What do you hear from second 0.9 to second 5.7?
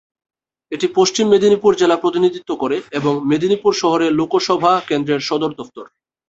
পশ্চিম মেদিনীপুর জেলা প্রতিনিধিত্ব করে এবং মেদিনীপুর শহরে লোকসভা কেন্দ্রের সদর